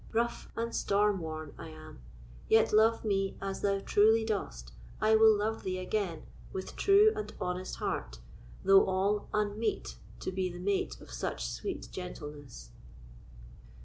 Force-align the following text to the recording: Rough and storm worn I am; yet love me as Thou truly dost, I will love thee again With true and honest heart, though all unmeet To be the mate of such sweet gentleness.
Rough 0.13 0.49
and 0.55 0.73
storm 0.75 1.19
worn 1.19 1.53
I 1.59 1.67
am; 1.69 2.01
yet 2.47 2.73
love 2.73 3.05
me 3.05 3.37
as 3.39 3.61
Thou 3.61 3.81
truly 3.81 4.25
dost, 4.25 4.71
I 4.99 5.15
will 5.15 5.37
love 5.37 5.61
thee 5.61 5.77
again 5.77 6.23
With 6.51 6.75
true 6.75 7.13
and 7.15 7.31
honest 7.39 7.75
heart, 7.75 8.17
though 8.63 8.87
all 8.87 9.29
unmeet 9.31 9.97
To 10.21 10.31
be 10.31 10.49
the 10.49 10.57
mate 10.57 10.99
of 11.01 11.11
such 11.11 11.45
sweet 11.45 11.87
gentleness. 11.91 12.71